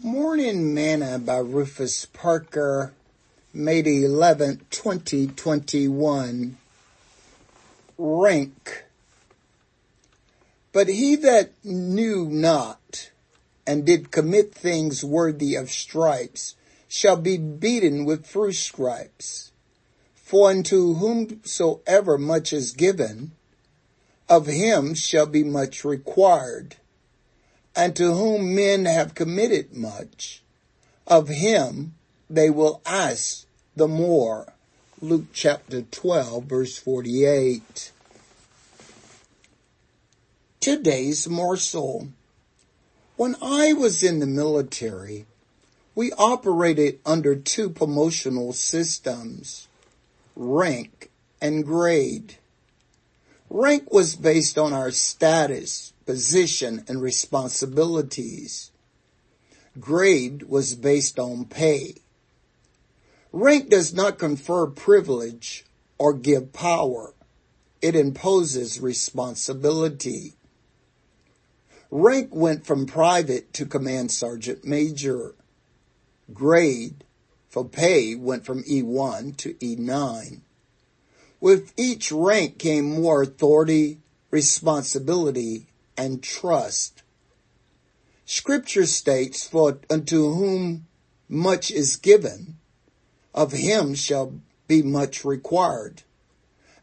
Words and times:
Morning 0.00 0.74
Manna 0.74 1.18
by 1.18 1.38
Rufus 1.38 2.06
Parker, 2.06 2.94
May 3.52 3.80
11, 3.80 4.60
2021. 4.70 6.56
Rank. 7.98 8.84
But 10.70 10.86
he 10.86 11.16
that 11.16 11.50
knew 11.64 12.28
not 12.28 13.10
and 13.66 13.84
did 13.84 14.12
commit 14.12 14.54
things 14.54 15.02
worthy 15.02 15.56
of 15.56 15.68
stripes 15.68 16.54
shall 16.86 17.16
be 17.16 17.36
beaten 17.36 18.04
with 18.04 18.24
fruit 18.24 18.54
stripes. 18.54 19.50
For 20.14 20.50
unto 20.50 20.94
whomsoever 20.94 22.18
much 22.18 22.52
is 22.52 22.70
given, 22.70 23.32
of 24.28 24.46
him 24.46 24.94
shall 24.94 25.26
be 25.26 25.42
much 25.42 25.84
required 25.84 26.76
and 27.78 27.94
to 27.94 28.12
whom 28.12 28.56
men 28.56 28.86
have 28.86 29.14
committed 29.14 29.72
much, 29.72 30.42
of 31.06 31.28
him 31.28 31.94
they 32.28 32.50
will 32.50 32.82
ask 32.84 33.46
the 33.76 33.86
more. 33.86 34.52
Luke 35.00 35.26
chapter 35.32 35.82
12 35.82 36.44
verse 36.44 36.76
48. 36.76 37.92
Today's 40.58 41.28
morsel. 41.28 42.08
When 43.14 43.36
I 43.40 43.74
was 43.74 44.02
in 44.02 44.18
the 44.18 44.26
military, 44.26 45.26
we 45.94 46.10
operated 46.18 46.98
under 47.06 47.36
two 47.36 47.70
promotional 47.70 48.52
systems, 48.52 49.68
rank 50.34 51.10
and 51.40 51.64
grade. 51.64 52.38
Rank 53.48 53.92
was 53.92 54.16
based 54.16 54.58
on 54.58 54.72
our 54.72 54.90
status, 54.90 55.92
position, 56.08 56.82
and 56.88 57.02
responsibilities. 57.02 58.70
Grade 59.78 60.44
was 60.44 60.74
based 60.74 61.18
on 61.18 61.44
pay. 61.44 61.96
Rank 63.30 63.68
does 63.68 63.92
not 63.92 64.18
confer 64.18 64.68
privilege 64.68 65.66
or 65.98 66.14
give 66.14 66.54
power. 66.54 67.12
It 67.82 67.94
imposes 67.94 68.80
responsibility. 68.80 70.32
Rank 71.90 72.34
went 72.34 72.64
from 72.64 72.86
private 72.86 73.52
to 73.52 73.66
command 73.66 74.10
sergeant 74.10 74.64
major. 74.64 75.34
Grade 76.32 77.04
for 77.50 77.66
pay 77.66 78.14
went 78.14 78.46
from 78.46 78.62
E1 78.62 79.36
to 79.36 79.52
E9. 79.52 80.40
With 81.38 81.74
each 81.76 82.10
rank 82.10 82.58
came 82.58 82.98
more 83.02 83.20
authority, 83.20 83.98
responsibility, 84.30 85.67
and 85.98 86.22
trust. 86.22 87.02
Scripture 88.24 88.86
states, 88.86 89.46
for 89.46 89.80
unto 89.90 90.32
whom 90.32 90.86
much 91.28 91.70
is 91.70 91.96
given, 91.96 92.56
of 93.34 93.52
him 93.52 93.94
shall 93.94 94.40
be 94.68 94.82
much 94.82 95.24
required. 95.24 96.02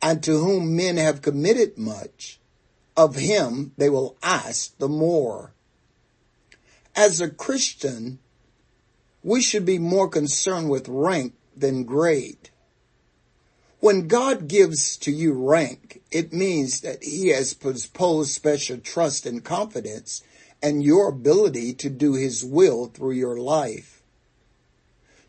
And 0.00 0.22
to 0.22 0.38
whom 0.38 0.76
men 0.76 0.96
have 0.96 1.22
committed 1.22 1.78
much, 1.78 2.38
of 2.96 3.16
him 3.16 3.72
they 3.76 3.88
will 3.88 4.16
ask 4.22 4.76
the 4.78 4.88
more. 4.88 5.52
As 6.94 7.20
a 7.20 7.30
Christian, 7.30 8.18
we 9.22 9.40
should 9.40 9.64
be 9.64 9.78
more 9.78 10.08
concerned 10.08 10.68
with 10.68 10.88
rank 10.88 11.34
than 11.56 11.84
grade. 11.84 12.50
When 13.80 14.08
God 14.08 14.48
gives 14.48 14.96
to 14.98 15.12
you 15.12 15.32
rank, 15.32 16.02
it 16.10 16.32
means 16.32 16.80
that 16.80 17.04
he 17.04 17.28
has 17.28 17.54
posed 17.54 18.32
special 18.32 18.78
trust 18.78 19.24
and 19.24 19.44
confidence 19.44 20.22
and 20.60 20.82
your 20.82 21.08
ability 21.08 21.74
to 21.74 21.88
do 21.88 22.14
his 22.14 22.44
will 22.44 22.86
through 22.86 23.12
your 23.12 23.38
life. 23.38 24.02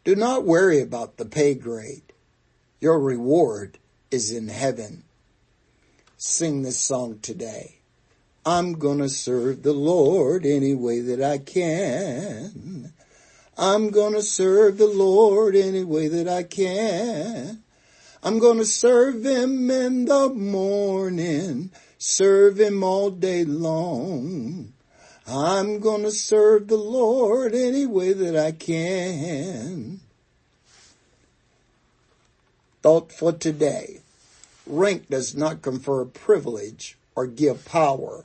Do 0.04 0.16
not 0.16 0.46
worry 0.46 0.82
about 0.82 1.18
the 1.18 1.26
pay 1.26 1.54
grade. 1.54 2.14
Your 2.80 3.00
reward 3.00 3.78
is 4.10 4.32
in 4.32 4.48
heaven. 4.48 5.04
Sing 6.18 6.64
this 6.64 6.80
song 6.80 7.20
today. 7.20 7.76
I'm 8.46 8.74
gonna 8.74 9.10
serve 9.10 9.62
the 9.62 9.74
Lord 9.74 10.46
any 10.46 10.74
way 10.74 11.02
that 11.02 11.22
I 11.22 11.38
can. 11.38 12.94
I'm 13.58 13.92
gonna 13.92 14.24
serve 14.24 14.78
the 14.78 14.88
Lord 14.88 15.56
any 15.56 15.84
way 15.84 16.08
that 16.08 16.28
I 16.28 16.44
can. 16.44 17.62
I'm 18.22 18.40
gonna 18.40 18.66
serve 18.66 19.26
him 19.26 19.72
in 19.72 20.06
the 20.06 20.30
morning, 20.30 21.72
serve 21.98 22.60
him 22.60 22.84
all 22.84 23.12
day 23.12 23.46
long. 23.46 24.74
I'm 25.26 25.80
gonna 25.80 26.12
serve 26.12 26.68
the 26.68 26.76
Lord 26.78 27.56
any 27.56 27.86
way 27.86 28.12
that 28.14 28.36
I 28.36 28.52
can. 28.52 30.02
Thought 32.82 33.12
for 33.12 33.32
today. 33.32 34.02
Rank 34.66 35.10
does 35.10 35.36
not 35.36 35.62
confer 35.62 36.04
privilege 36.06 36.98
or 37.16 37.26
give 37.26 37.64
power. 37.66 38.24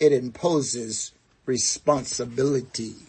It 0.00 0.12
imposes 0.12 1.12
responsibility. 1.46 3.07